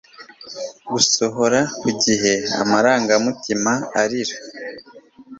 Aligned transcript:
Gusohora 0.91 1.59
ku 1.79 1.89
gihe 2.03 2.33
amarangamutima 2.61 3.71
arira 4.01 4.35